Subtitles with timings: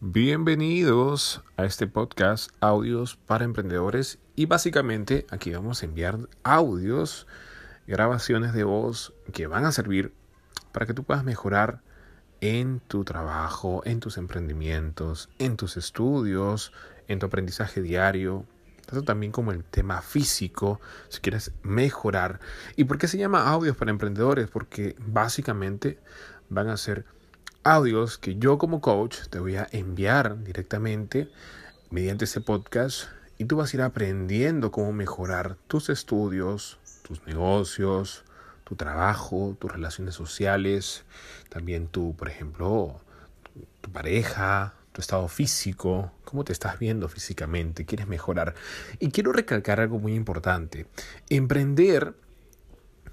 [0.00, 7.26] Bienvenidos a este podcast Audios para Emprendedores y básicamente aquí vamos a enviar audios,
[7.88, 10.14] grabaciones de voz que van a servir
[10.70, 11.80] para que tú puedas mejorar
[12.40, 16.72] en tu trabajo, en tus emprendimientos, en tus estudios,
[17.08, 18.46] en tu aprendizaje diario,
[18.86, 22.38] tanto también como el tema físico, si quieres mejorar.
[22.76, 24.46] ¿Y por qué se llama audios para emprendedores?
[24.48, 25.98] Porque básicamente
[26.48, 27.04] van a ser
[27.68, 31.28] audios que yo como coach te voy a enviar directamente
[31.90, 38.24] mediante ese podcast y tú vas a ir aprendiendo cómo mejorar tus estudios, tus negocios,
[38.64, 41.04] tu trabajo, tus relaciones sociales,
[41.50, 43.02] también tu, por ejemplo,
[43.82, 48.54] tu, pareja, tu estado físico, cómo te estás viendo físicamente, quieres mejorar.
[48.98, 50.86] Y quiero recalcar algo muy importante.
[51.28, 52.14] Emprender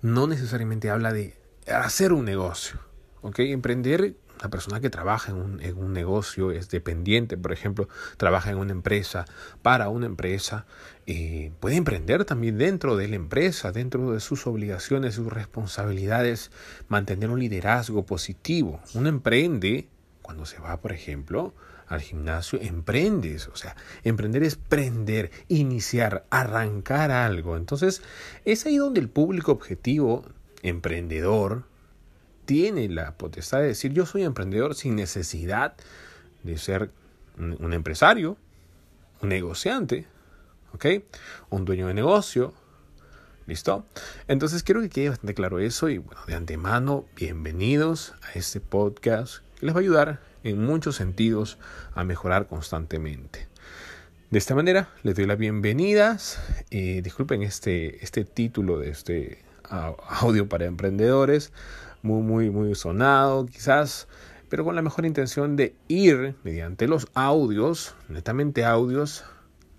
[0.00, 1.36] no necesariamente habla de
[1.66, 2.80] hacer un negocio.
[3.22, 3.40] ¿ok?
[3.40, 8.50] Emprender una persona que trabaja en un, en un, negocio, es dependiente, por ejemplo, trabaja
[8.50, 9.24] en una empresa,
[9.62, 10.66] para una empresa,
[11.06, 16.50] eh, puede emprender también dentro de la empresa, dentro de sus obligaciones, sus responsabilidades,
[16.88, 18.80] mantener un liderazgo positivo.
[18.94, 19.88] Uno emprende
[20.22, 21.54] cuando se va, por ejemplo,
[21.86, 23.48] al gimnasio, emprendes.
[23.48, 27.56] O sea, emprender es prender, iniciar, arrancar algo.
[27.56, 28.02] Entonces,
[28.44, 30.26] es ahí donde el público objetivo,
[30.62, 31.64] emprendedor,
[32.48, 35.74] tiene la potestad de decir yo soy emprendedor sin necesidad
[36.42, 36.90] de ser
[37.36, 38.38] un empresario,
[39.20, 40.06] un negociante,
[40.72, 40.86] ¿ok?
[41.50, 42.54] Un dueño de negocio,
[43.44, 43.84] ¿listo?
[44.28, 49.42] Entonces quiero que quede bastante claro eso y bueno, de antemano, bienvenidos a este podcast
[49.60, 51.58] que les va a ayudar en muchos sentidos
[51.94, 53.46] a mejorar constantemente.
[54.30, 56.40] De esta manera les doy las bienvenidas.
[56.70, 61.52] y disculpen este, este título de este audio para emprendedores
[62.02, 64.08] muy, muy, muy sonado quizás,
[64.48, 69.24] pero con la mejor intención de ir mediante los audios, netamente audios,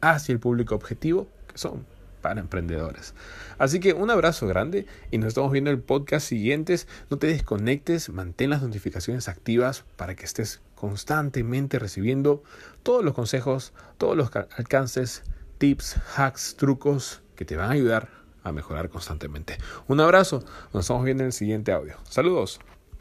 [0.00, 1.86] hacia el público objetivo, que son
[2.20, 3.14] para emprendedores.
[3.58, 6.88] Así que un abrazo grande y nos estamos viendo en el podcast siguientes.
[7.10, 12.42] No te desconectes, mantén las notificaciones activas para que estés constantemente recibiendo
[12.82, 15.22] todos los consejos, todos los alcances,
[15.58, 18.08] tips, hacks, trucos que te van a ayudar
[18.48, 19.58] a mejorar constantemente.
[19.86, 20.42] Un abrazo,
[20.72, 21.96] nos estamos viendo en el siguiente audio.
[22.08, 22.60] Saludos.